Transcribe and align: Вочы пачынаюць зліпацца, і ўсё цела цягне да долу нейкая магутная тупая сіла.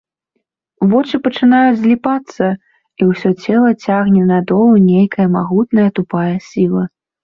Вочы 0.93 1.19
пачынаюць 1.27 1.75
зліпацца, 1.83 2.49
і 2.55 3.01
ўсё 3.11 3.29
цела 3.43 3.69
цягне 3.85 4.23
да 4.35 4.43
долу 4.51 4.75
нейкая 4.91 5.27
магутная 5.39 5.89
тупая 5.97 6.31
сіла. 6.53 6.83